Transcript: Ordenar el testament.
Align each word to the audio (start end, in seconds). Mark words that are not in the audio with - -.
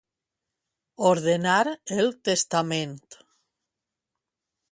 Ordenar 1.09 1.69
el 2.03 2.09
testament. 2.29 2.97